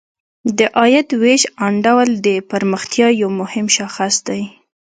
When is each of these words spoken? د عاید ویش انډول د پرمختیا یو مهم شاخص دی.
د 0.57 0.59
عاید 0.79 1.07
ویش 1.21 1.43
انډول 1.65 2.09
د 2.27 2.27
پرمختیا 2.51 3.07
یو 3.21 3.29
مهم 3.41 3.65
شاخص 3.77 4.15
دی. 4.27 4.41